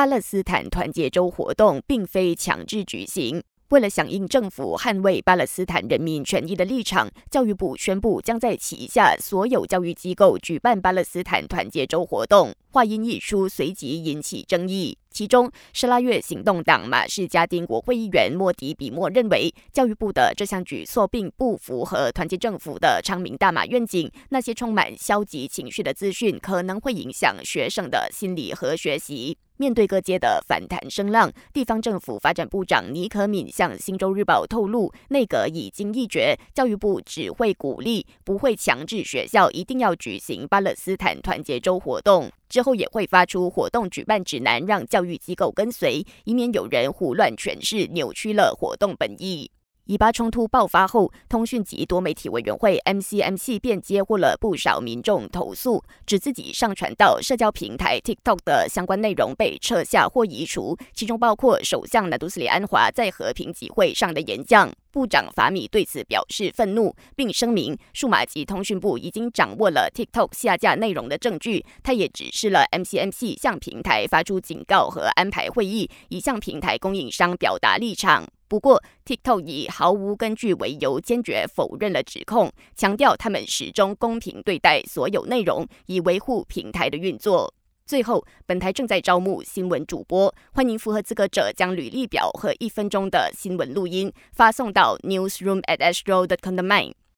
[0.00, 3.42] 巴勒斯坦团结周活动并非强制举行。
[3.68, 12.50] 为了响应政府捍卫巴勒斯坦人民权益的立场，教育部宣布将在旗下所有教育机构举办巴勒斯坦团结周活动。
[12.70, 14.96] 话音一出，随即引起争议。
[15.10, 24.10] 其中，施拉月行动党马氏加丁国会议员莫迪比莫认为，教育部的这项举措并不符合团结政府的昌明大马愿景。
[24.30, 29.36] 那些充满消极情绪的资讯可能会影响学生的心理和学习。
[29.60, 42.32] 面对各界的反弹声浪，地方政府发展部长尼可敏向《新洲日报》透露，内阁已经议决，教育部只会鼓励，不会强制学校一定要举行巴勒斯坦团结周活动。
[42.48, 49.50] 之后也会发出活动举办指南，让教育机构跟随，以免有人胡乱诠释，扭曲了活动本意。
[49.90, 64.70] 以巴冲突爆发后，通讯及多媒体委员会 MCMC 便接获了不少民众投诉，指自己上传到社交平台 TikTok 的相关内容被撤下或移除，其中包括首相纳杜斯里安华在和平集会上的演讲。
[64.92, 71.66] 部长法米对此表示愤怒，并声明数码及通讯部已经掌握了 TikTok 下架内容的证据。
[71.82, 78.24] 他也指示了 MCMC 向平台发出警告和安排会议，以向平台供应商表达立场。
[78.50, 87.54] 不过，TikTok 以毫无根据为由，坚决否认了指控，强调他们始终公平对待所有内容，以维护平台的运作。
[87.86, 96.94] 最后，本台正在招募新闻主播，欢迎符合资格者将履历表和一分钟的新闻录音发送到 newsroom@astro.com.mine